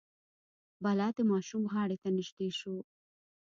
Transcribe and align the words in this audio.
بلا 0.83 1.07
د 1.17 1.19
ماشوم 1.31 1.63
غاړې 1.73 1.97
ته 2.03 2.09
نژدې 2.17 2.49
شو. 2.59 2.75